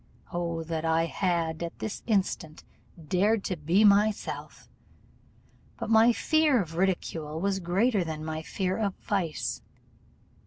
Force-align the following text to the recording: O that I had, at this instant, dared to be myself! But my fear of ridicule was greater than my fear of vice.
O 0.33 0.63
that 0.63 0.83
I 0.83 1.05
had, 1.05 1.61
at 1.61 1.77
this 1.77 2.01
instant, 2.07 2.63
dared 3.07 3.43
to 3.43 3.55
be 3.55 3.83
myself! 3.85 4.67
But 5.77 5.91
my 5.91 6.11
fear 6.11 6.59
of 6.59 6.75
ridicule 6.75 7.39
was 7.39 7.59
greater 7.59 8.03
than 8.03 8.25
my 8.25 8.41
fear 8.41 8.77
of 8.79 8.95
vice. 8.95 9.61